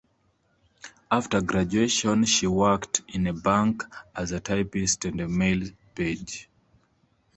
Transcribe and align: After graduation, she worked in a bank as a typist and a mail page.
After 1.11 1.41
graduation, 1.41 2.25
she 2.25 2.47
worked 2.47 3.03
in 3.09 3.27
a 3.27 3.33
bank 3.33 3.83
as 4.15 4.31
a 4.31 4.39
typist 4.39 5.05
and 5.05 5.21
a 5.21 5.27
mail 5.27 5.67
page. 5.93 6.49